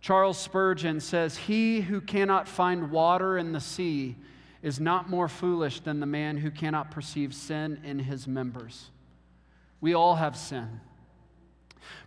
[0.00, 4.16] Charles Spurgeon says, He who cannot find water in the sea
[4.62, 8.90] is not more foolish than the man who cannot perceive sin in his members.
[9.80, 10.80] We all have sin.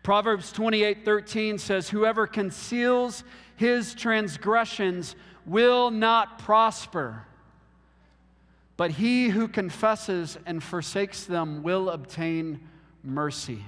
[0.03, 3.23] Proverbs 28 13 says, Whoever conceals
[3.55, 7.25] his transgressions will not prosper,
[8.77, 12.59] but he who confesses and forsakes them will obtain
[13.05, 13.63] mercy.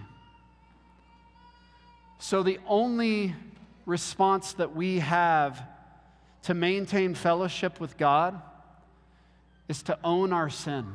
[2.19, 3.35] So, the only
[3.85, 5.61] response that we have
[6.43, 8.41] to maintain fellowship with God
[9.67, 10.85] is to own our sin.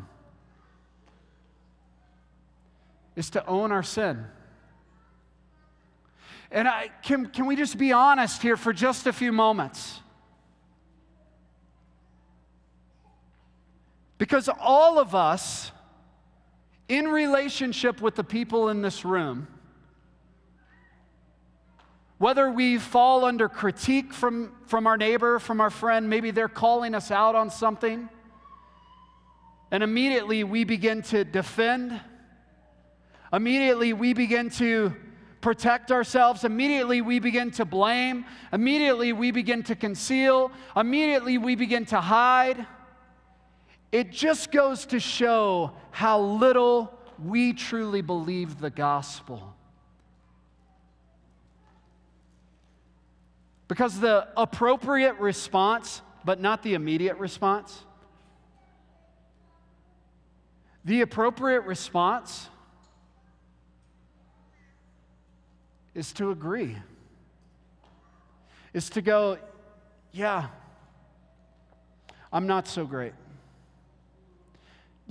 [3.14, 4.24] Is to own our sin.
[6.50, 10.00] And I, can, can we just be honest here for just a few moments?
[14.18, 15.72] Because all of us,
[16.88, 19.46] in relationship with the people in this room,
[22.18, 26.94] whether we fall under critique from, from our neighbor, from our friend, maybe they're calling
[26.94, 28.08] us out on something
[29.72, 31.98] and immediately we begin to defend.
[33.32, 34.94] Immediately we begin to
[35.40, 36.44] protect ourselves.
[36.44, 38.26] Immediately we begin to blame.
[38.52, 40.52] Immediately we begin to conceal.
[40.76, 42.66] Immediately we begin to hide.
[43.92, 49.54] It just goes to show how little we truly believe the gospel.
[53.68, 57.84] Because the appropriate response, but not the immediate response,
[60.84, 62.48] the appropriate response
[65.94, 66.76] is to agree,
[68.72, 69.36] is to go,
[70.12, 70.48] yeah,
[72.32, 73.12] I'm not so great.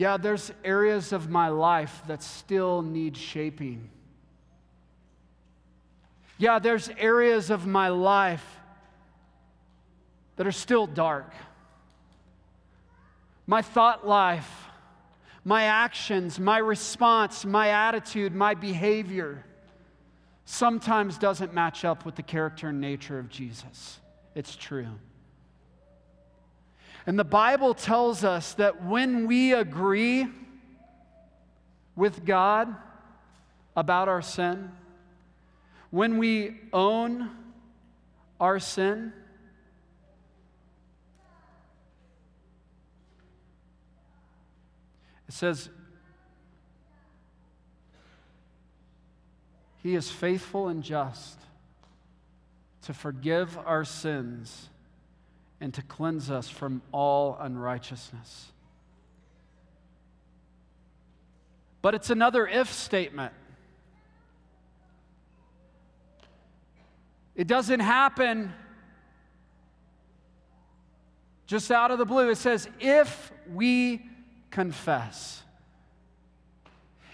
[0.01, 3.87] Yeah, there's areas of my life that still need shaping.
[6.39, 8.43] Yeah, there's areas of my life
[10.37, 11.31] that are still dark.
[13.45, 14.49] My thought life
[15.45, 19.45] my actions, my response, my attitude, my behavior
[20.45, 23.99] sometimes doesn't match up with the character and nature of Jesus.
[24.33, 24.87] It's true.
[27.05, 30.27] And the Bible tells us that when we agree
[31.95, 32.75] with God
[33.75, 34.71] about our sin,
[35.89, 37.29] when we own
[38.39, 39.13] our sin,
[45.31, 45.69] It says,
[49.81, 51.39] He is faithful and just
[52.81, 54.67] to forgive our sins
[55.61, 58.51] and to cleanse us from all unrighteousness.
[61.83, 63.31] But it's another if statement.
[67.35, 68.51] It doesn't happen
[71.45, 72.29] just out of the blue.
[72.29, 74.05] It says, if we
[74.49, 75.43] confess.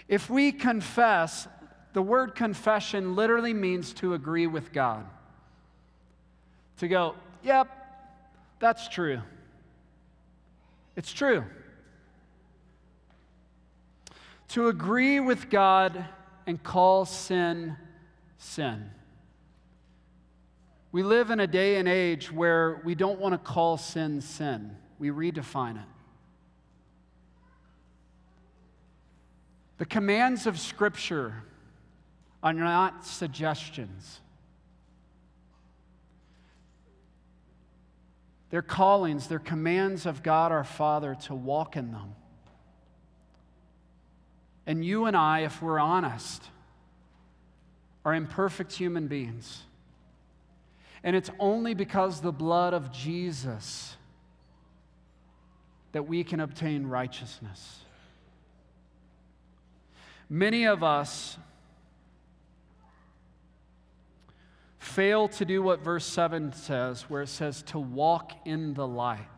[0.08, 1.46] If we confess,
[1.92, 5.04] the word confession literally means to agree with God.
[6.78, 7.77] To go, yep,
[8.58, 9.20] that's true.
[10.96, 11.44] It's true.
[14.48, 16.04] To agree with God
[16.46, 17.76] and call sin
[18.38, 18.90] sin.
[20.90, 24.76] We live in a day and age where we don't want to call sin sin,
[24.98, 25.88] we redefine it.
[29.76, 31.44] The commands of Scripture
[32.42, 34.20] are not suggestions.
[38.50, 42.14] They're callings, they're commands of God our Father to walk in them.
[44.66, 46.42] And you and I, if we're honest,
[48.04, 49.62] are imperfect human beings.
[51.02, 53.96] And it's only because the blood of Jesus
[55.92, 57.80] that we can obtain righteousness.
[60.28, 61.38] Many of us
[64.88, 69.28] fail to do what verse 7 says, where it says to walk in the light.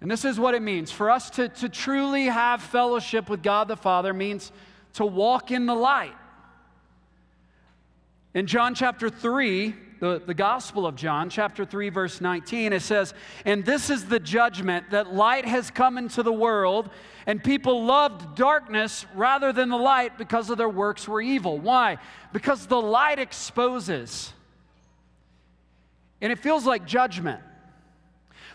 [0.00, 0.90] And this is what it means.
[0.90, 4.52] For us to, to truly have fellowship with God the Father means
[4.94, 6.14] to walk in the light.
[8.32, 13.12] In John chapter 3, the, the Gospel of John, chapter 3, verse 19, it says,
[13.44, 16.88] And this is the judgment that light has come into the world,
[17.26, 21.58] and people loved darkness rather than the light because of their works were evil.
[21.58, 21.98] Why?
[22.32, 24.32] Because the light exposes.
[26.22, 27.42] And it feels like judgment.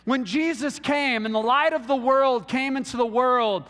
[0.04, 3.64] When Jesus came and the light of the world came into the world,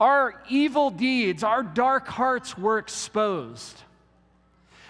[0.00, 3.80] our evil deeds, our dark hearts were exposed.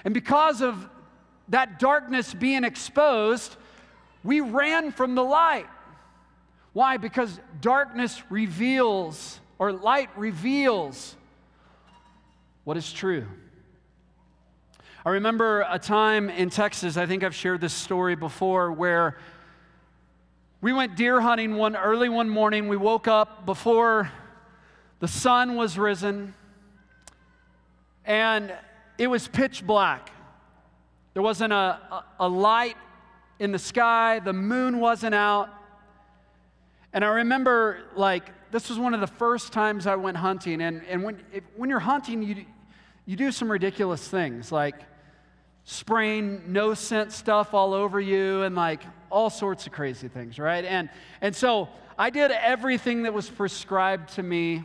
[0.04, 0.88] And because of
[1.48, 3.56] that darkness being exposed,
[4.22, 5.66] we ran from the light.
[6.72, 6.96] Why?
[6.96, 11.14] Because darkness reveals, or light reveals,
[12.64, 13.26] what is true.
[15.06, 19.18] I remember a time in Texas, I think I've shared this story before, where
[20.62, 22.68] we went deer hunting one early one morning.
[22.68, 24.10] We woke up before
[25.00, 26.32] the sun was risen,
[28.06, 28.50] and
[28.96, 30.10] it was pitch black.
[31.14, 31.56] There wasn't a,
[31.90, 32.76] a, a light
[33.38, 35.48] in the sky, the moon wasn't out.
[36.92, 40.60] And I remember, like, this was one of the first times I went hunting.
[40.60, 42.44] And, and when, if, when you're hunting, you,
[43.06, 44.76] you do some ridiculous things, like
[45.64, 50.64] spraying no scent stuff all over you and like all sorts of crazy things, right?
[50.64, 50.88] And,
[51.20, 54.62] and so I did everything that was prescribed to me.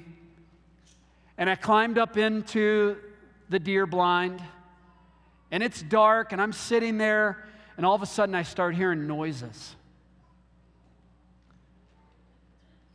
[1.37, 2.97] And I climbed up into
[3.49, 4.41] the deer blind
[5.51, 7.45] and it's dark, and I'm sitting there,
[7.77, 9.75] and all of a sudden I start hearing noises.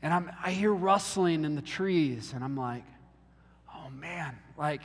[0.02, 2.84] And I'm, I hear rustling in the trees, and I'm like,
[3.74, 4.82] oh man, like,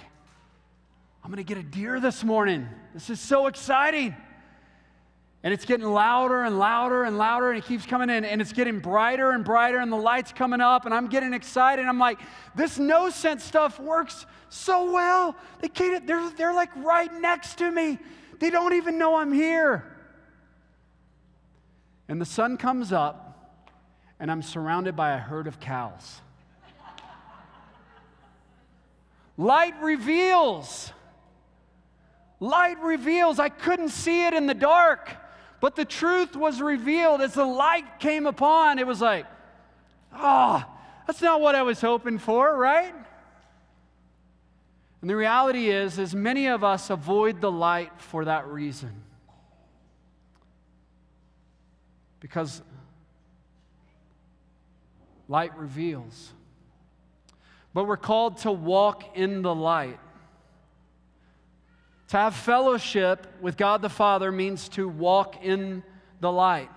[1.24, 2.68] I'm gonna get a deer this morning.
[2.94, 4.16] This is so exciting.
[5.42, 8.52] And it's getting louder and louder and louder, and it keeps coming in, and it's
[8.52, 11.86] getting brighter and brighter, and the light's coming up, and I'm getting excited.
[11.86, 12.20] I'm like,
[12.56, 15.36] this no sense stuff works so well.
[15.62, 18.00] They can't, they're, they're like right next to me.
[18.40, 19.86] They don't even know I'm here.
[22.10, 23.56] And the sun comes up,
[24.20, 26.20] and I'm surrounded by a herd of cows.
[29.38, 30.92] Light reveals.
[32.42, 33.40] Light reveals.
[33.40, 35.16] I couldn't see it in the dark.
[35.62, 38.80] But the truth was revealed as the light came upon.
[38.80, 39.26] It was like,
[40.14, 40.64] oh,
[41.06, 42.94] that's not what I was hoping for, right?
[45.02, 48.92] And the reality is, is many of us avoid the light for that reason.
[52.20, 52.62] Because
[55.28, 56.34] light reveals.
[57.74, 60.00] But we're called to walk in the light.
[62.10, 65.84] To have fellowship with God the Father means to walk in
[66.20, 66.70] the light.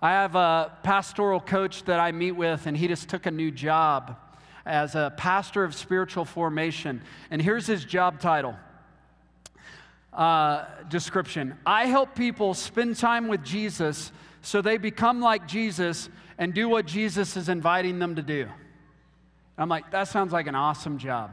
[0.00, 3.50] I have a pastoral coach that I meet with, and he just took a new
[3.50, 4.16] job
[4.64, 7.02] as a pastor of spiritual formation.
[7.32, 8.54] And here's his job title
[10.12, 16.08] uh, description I help people spend time with Jesus so they become like Jesus
[16.38, 18.46] and do what Jesus is inviting them to do.
[19.58, 21.30] I'm like, that sounds like an awesome job.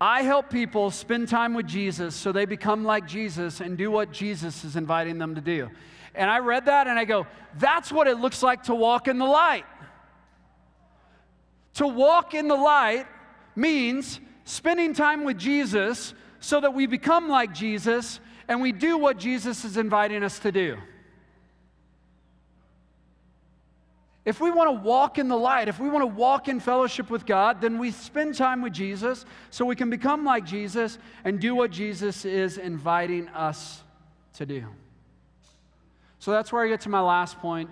[0.00, 4.12] I help people spend time with Jesus so they become like Jesus and do what
[4.12, 5.70] Jesus is inviting them to do.
[6.14, 7.26] And I read that and I go,
[7.58, 9.64] that's what it looks like to walk in the light.
[11.74, 13.06] To walk in the light
[13.56, 19.18] means spending time with Jesus so that we become like Jesus and we do what
[19.18, 20.76] Jesus is inviting us to do.
[24.24, 27.10] If we want to walk in the light, if we want to walk in fellowship
[27.10, 31.38] with God, then we spend time with Jesus so we can become like Jesus and
[31.38, 33.82] do what Jesus is inviting us
[34.34, 34.64] to do.
[36.18, 37.68] So that's where I get to my last point.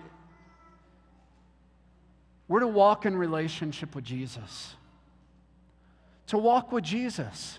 [2.47, 4.75] We're to walk in relationship with Jesus.
[6.27, 7.57] To walk with Jesus.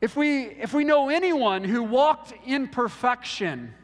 [0.00, 3.74] If we, if we know anyone who walked in perfection,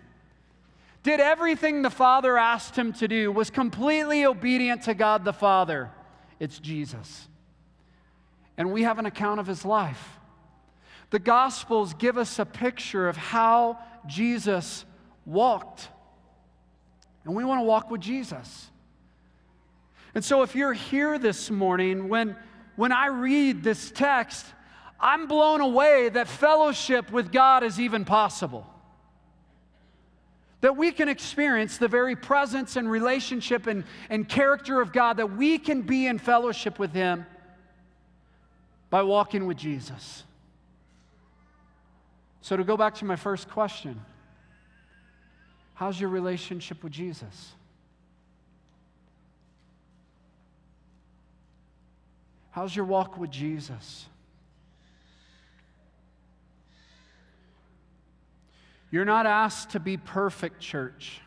[1.09, 5.91] did everything the Father asked him to do, was completely obedient to God the Father.
[6.39, 7.29] It's Jesus.
[8.59, 10.19] And we have an account of his life.
[11.09, 14.85] The Gospels give us a picture of how Jesus
[15.25, 15.89] walked.
[17.25, 18.71] And we want to walk with Jesus.
[20.15, 22.37] And so, if you're here this morning, when,
[22.77, 24.45] when I read this text,
[25.01, 28.67] I'm blown away that fellowship with God is even possible.
[30.61, 35.37] That we can experience the very presence and relationship and, and character of God, that
[35.37, 37.27] we can be in fellowship with Him
[38.91, 40.25] by walking with Jesus.
[42.41, 44.01] So, to go back to my first question,
[45.75, 47.53] how's your relationship with Jesus?
[52.51, 54.07] How's your walk with Jesus?
[58.91, 61.21] You're not asked to be perfect, church.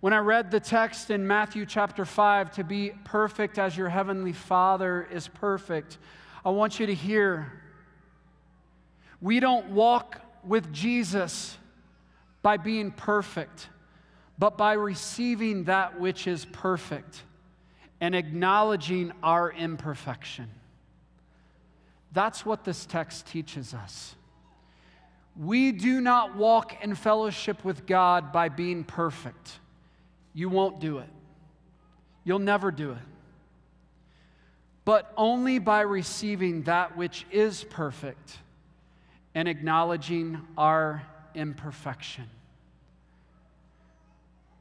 [0.00, 4.32] When I read the text in Matthew chapter 5, to be perfect as your heavenly
[4.32, 5.98] Father is perfect,
[6.44, 7.52] I want you to hear
[9.20, 11.58] we don't walk with Jesus
[12.40, 13.68] by being perfect,
[14.38, 17.22] but by receiving that which is perfect
[18.00, 20.48] and acknowledging our imperfection.
[22.12, 24.14] That's what this text teaches us.
[25.36, 29.60] We do not walk in fellowship with God by being perfect.
[30.34, 31.08] You won't do it.
[32.24, 32.98] You'll never do it.
[34.84, 38.38] But only by receiving that which is perfect
[39.34, 41.02] and acknowledging our
[41.34, 42.28] imperfection.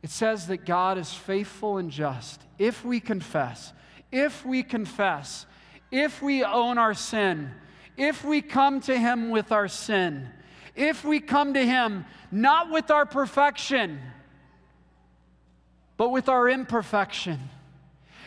[0.01, 3.73] It says that God is faithful and just if we confess,
[4.11, 5.45] if we confess,
[5.91, 7.51] if we own our sin,
[7.97, 10.29] if we come to Him with our sin
[10.79, 13.99] if we come to Him not with our perfection,
[15.97, 17.37] but with our imperfection.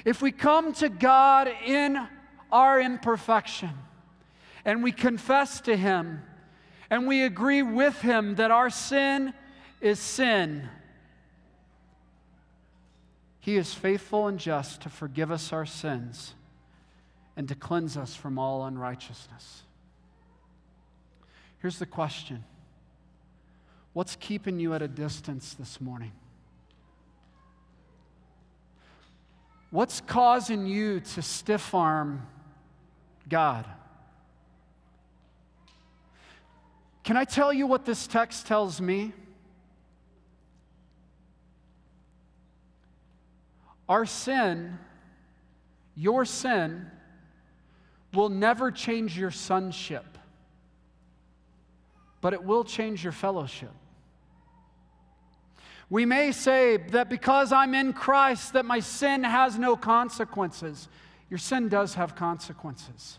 [0.04, 2.06] If we come to God in
[2.50, 3.70] our imperfection
[4.66, 6.22] and we confess to Him
[6.90, 9.32] and we agree with Him that our sin
[9.80, 10.68] is sin,
[13.40, 16.34] He is faithful and just to forgive us our sins
[17.34, 19.62] and to cleanse us from all unrighteousness.
[21.62, 22.44] Here's the question
[23.92, 26.12] What's keeping you at a distance this morning?
[29.70, 32.26] What's causing you to stiff arm
[33.28, 33.64] God?
[37.04, 39.12] Can I tell you what this text tells me?
[43.88, 44.78] Our sin,
[45.96, 46.90] your sin,
[48.12, 50.11] will never change your sonship
[52.22, 53.72] but it will change your fellowship.
[55.90, 60.88] We may say that because I'm in Christ that my sin has no consequences.
[61.28, 63.18] Your sin does have consequences.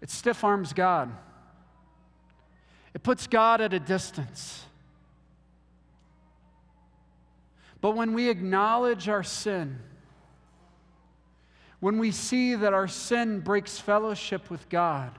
[0.00, 1.10] It stiff arms God.
[2.94, 4.62] It puts God at a distance.
[7.80, 9.78] But when we acknowledge our sin,
[11.80, 15.18] when we see that our sin breaks fellowship with God,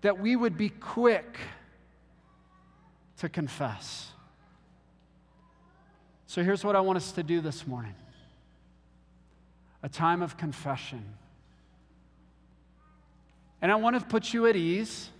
[0.00, 1.38] that we would be quick
[3.18, 4.12] to confess.
[6.26, 7.94] So here's what I want us to do this morning
[9.82, 11.04] a time of confession.
[13.62, 15.10] And I want to put you at ease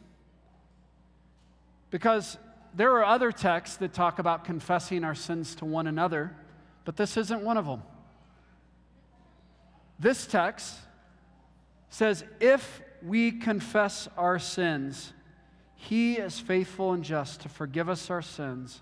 [1.91, 2.39] because
[2.75, 6.35] there are other texts that talk about confessing our sins to one another,
[6.85, 7.83] but this isn't one of them.
[9.99, 10.75] This text
[11.91, 15.13] says, if we confess our sins,
[15.75, 18.81] He is faithful and just to forgive us our sins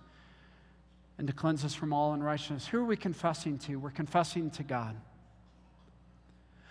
[1.18, 2.68] and to cleanse us from all unrighteousness.
[2.68, 3.76] Who are we confessing to?
[3.76, 4.96] We're confessing to God.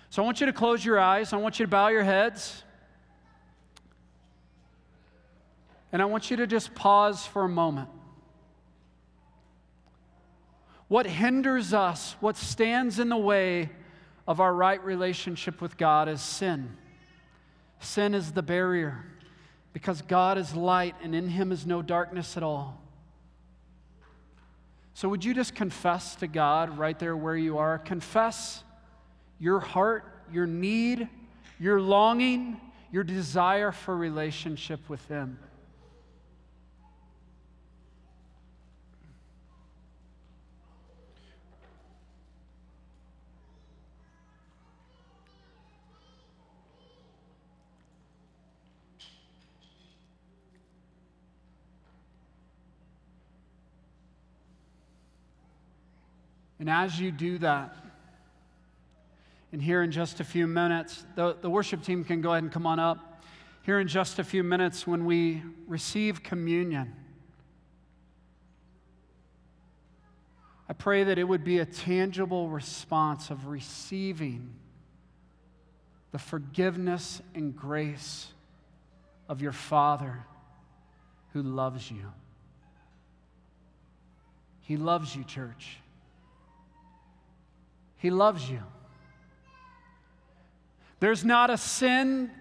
[0.10, 1.34] So I want you to close your eyes.
[1.34, 2.64] I want you to bow your heads.
[5.92, 7.90] And I want you to just pause for a moment.
[10.88, 13.70] What hinders us, what stands in the way
[14.26, 16.78] of our right relationship with God is sin.
[17.80, 19.04] Sin is the barrier
[19.74, 22.82] because God is light and in him is no darkness at all.
[24.94, 27.78] So, would you just confess to God right there where you are?
[27.78, 28.64] Confess
[29.38, 31.08] your heart, your need,
[31.60, 32.60] your longing,
[32.92, 35.38] your desire for relationship with Him.
[56.60, 57.76] And as you do that,
[59.52, 62.52] And here in just a few minutes, the, the worship team can go ahead and
[62.52, 63.24] come on up.
[63.64, 66.94] Here in just a few minutes, when we receive communion,
[70.70, 74.54] I pray that it would be a tangible response of receiving
[76.12, 78.28] the forgiveness and grace
[79.30, 80.26] of your Father
[81.34, 82.12] who loves you.
[84.62, 85.78] He loves you, church.
[87.98, 88.62] He loves you.
[91.00, 92.32] There's not a sin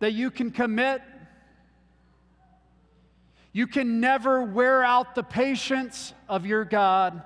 [0.00, 1.02] that you can commit.
[3.52, 7.22] You can never wear out the patience of your God.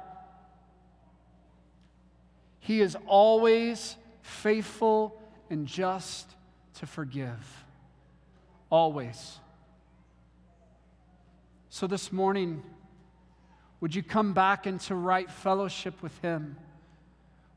[2.61, 6.29] He is always faithful and just
[6.75, 7.65] to forgive.
[8.71, 9.39] Always.
[11.71, 12.63] So this morning,
[13.81, 16.57] would you come back into right fellowship with Him?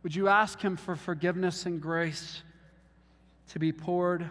[0.03, 2.43] Would you ask Him for forgiveness and grace
[3.49, 4.29] to be poured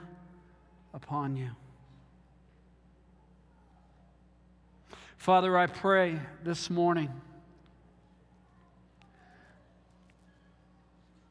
[0.92, 1.50] upon you?
[5.16, 7.10] Father, I pray this morning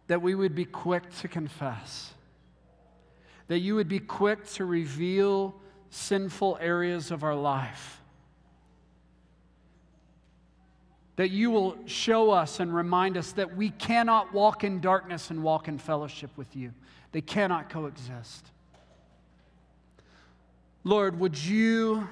[0.06, 2.14] that we would be quick to confess,
[3.48, 5.56] that you would be quick to reveal
[5.90, 7.99] sinful areas of our life,
[11.20, 15.44] that you will show us and remind us that we cannot walk in darkness and
[15.44, 16.72] walk in fellowship with you,
[17.12, 18.48] they cannot coexist.
[20.86, 22.08] Lord, would you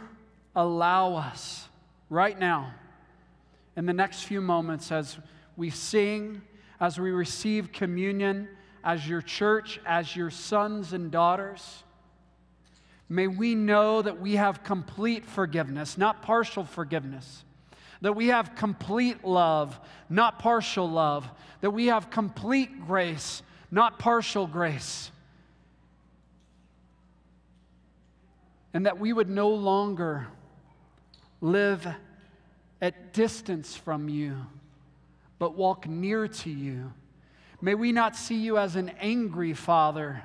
[0.53, 1.70] allow us
[2.10, 2.74] right now,
[3.78, 5.18] in the next few moments, as
[5.55, 6.41] we sing
[6.82, 8.49] as we receive communion
[8.84, 11.84] as your church, as your sons and daughters.
[13.08, 17.45] May we know that we have complete forgiveness, not partial forgiveness.
[18.01, 19.79] That we have complete love,
[20.09, 21.29] not partial love.
[21.61, 23.41] That we have complete grace,
[23.71, 25.11] not partial grace.
[28.73, 30.27] And that we would no longer
[31.41, 31.87] live
[32.81, 34.45] at distance from you
[35.39, 36.93] but walk near to you.
[37.61, 40.23] May we not see you as an angry father,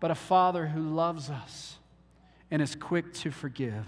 [0.00, 1.78] but a father who loves us
[2.50, 3.86] and is quick to forgive.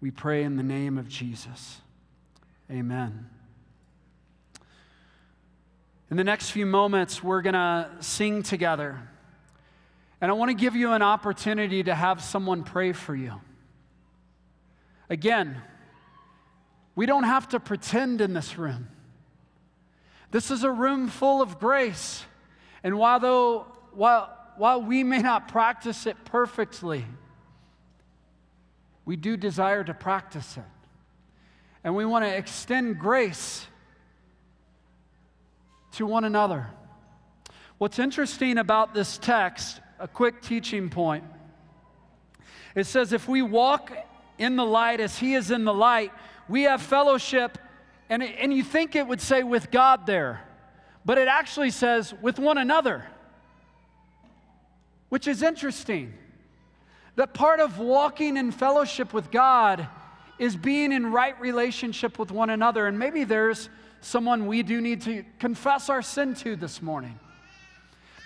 [0.00, 1.80] We pray in the name of Jesus.
[2.70, 3.30] Amen.
[6.10, 9.00] In the next few moments, we're going to sing together.
[10.20, 13.40] And I want to give you an opportunity to have someone pray for you.
[15.10, 15.60] Again,
[16.94, 18.88] we don't have to pretend in this room.
[20.30, 22.24] This is a room full of grace.
[22.82, 27.04] And while, though, while, while we may not practice it perfectly,
[29.06, 30.64] we do desire to practice it.
[31.82, 33.64] And we want to extend grace
[35.92, 36.66] to one another.
[37.78, 41.24] What's interesting about this text, a quick teaching point,
[42.74, 43.92] it says, if we walk
[44.38, 46.12] in the light as he is in the light,
[46.48, 47.56] we have fellowship,
[48.10, 50.42] and, and you think it would say with God there,
[51.04, 53.06] but it actually says with one another,
[55.08, 56.12] which is interesting.
[57.16, 59.88] That part of walking in fellowship with God
[60.38, 62.86] is being in right relationship with one another.
[62.86, 63.70] And maybe there's
[64.02, 67.18] someone we do need to confess our sin to this morning.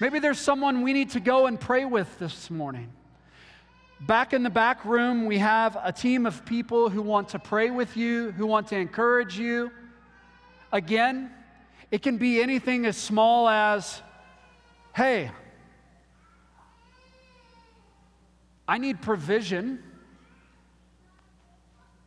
[0.01, 2.91] Maybe there's someone we need to go and pray with this morning.
[4.01, 7.71] Back in the back room, we have a team of people who want to pray
[7.71, 9.71] with you, who want to encourage you.
[10.73, 11.31] Again,
[11.91, 14.01] it can be anything as small as,
[14.97, 15.31] hey,
[18.71, 19.83] I need provision.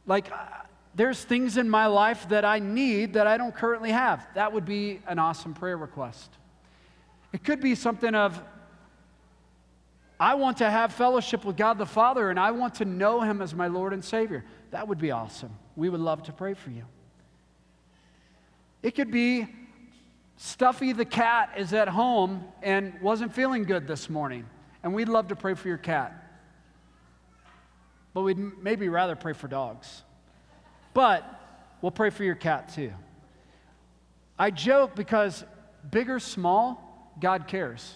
[0.06, 0.38] Like, uh,
[0.96, 4.26] there's things in my life that I need that I don't currently have.
[4.34, 6.32] That would be an awesome prayer request.
[7.34, 8.42] It could be something of,
[10.18, 13.42] I want to have fellowship with God the Father and I want to know Him
[13.42, 14.46] as my Lord and Savior.
[14.72, 15.54] That would be awesome.
[15.76, 16.86] We would love to pray for you.
[18.82, 19.48] It could be
[20.38, 24.46] Stuffy the cat is at home and wasn't feeling good this morning,
[24.82, 26.23] and we'd love to pray for your cat.
[28.14, 30.04] But we'd maybe rather pray for dogs.
[30.94, 31.24] But
[31.82, 32.92] we'll pray for your cat too.
[34.38, 35.44] I joke because
[35.90, 37.96] big or small, God cares.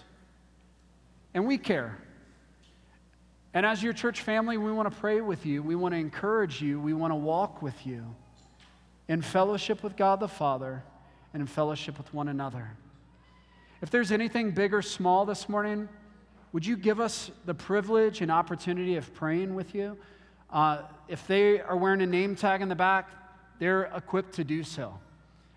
[1.34, 1.98] And we care.
[3.54, 5.62] And as your church family, we want to pray with you.
[5.62, 6.80] We want to encourage you.
[6.80, 8.14] We want to walk with you
[9.08, 10.82] in fellowship with God the Father
[11.32, 12.70] and in fellowship with one another.
[13.80, 15.88] If there's anything big or small this morning,
[16.52, 19.96] would you give us the privilege and opportunity of praying with you?
[20.50, 23.10] Uh, if they are wearing a name tag in the back,
[23.58, 24.98] they're equipped to do so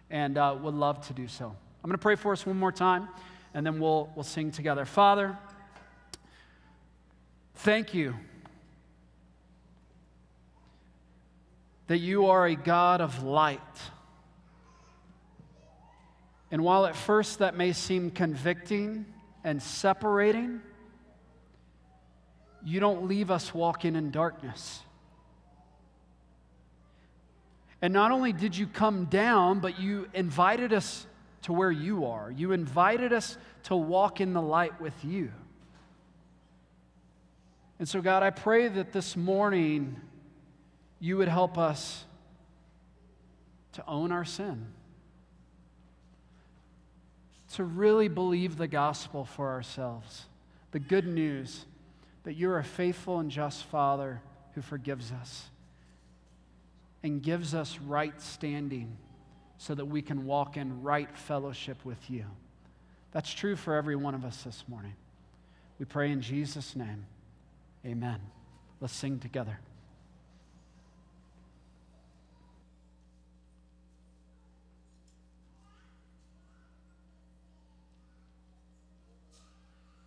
[0.10, 1.46] and uh, would love to do so.
[1.46, 3.08] I'm going to pray for us one more time,
[3.54, 4.86] and then we'll, we'll sing together.
[4.86, 5.38] Father,
[7.56, 8.16] thank you
[11.88, 13.60] that you are a God of light.
[16.52, 19.06] And while at first that may seem convicting
[19.44, 20.62] and separating,
[22.64, 24.82] you don't leave us walking in darkness.
[27.82, 31.08] And not only did you come down, but you invited us
[31.44, 32.30] to where you are.
[32.30, 35.32] You invited us to walk in the light with you.
[37.80, 40.00] And so, God, I pray that this morning
[41.00, 42.06] you would help us
[43.74, 44.68] to own our sin,
[47.54, 50.26] to really believe the gospel for ourselves,
[50.72, 51.66] the good news
[52.24, 54.22] that you're a faithful and just Father
[54.54, 55.50] who forgives us
[57.04, 58.98] and gives us right standing
[59.58, 62.26] so that we can walk in right fellowship with you.
[63.12, 64.94] That's true for every one of us this morning.
[65.80, 67.06] We pray in Jesus' name.
[67.86, 68.20] Amen.
[68.80, 69.60] Let's sing together.